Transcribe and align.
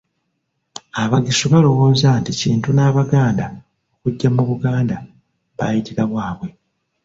Abagisu 1.03 1.45
balowooza 1.53 2.09
nti 2.21 2.31
Kintu 2.41 2.69
n'Abaganda 2.73 3.45
okujja 3.93 4.27
mu 4.35 4.43
Buganda 4.49 4.95
baayitira 5.57 6.03
waabwe. 6.13 6.49